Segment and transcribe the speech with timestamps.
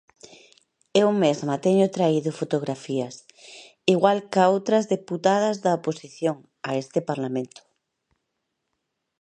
[1.01, 3.15] Eu mesma teño traído fotografías,
[3.93, 6.37] igual ca outras deputadas da oposición,
[6.69, 7.61] a este Parlamento.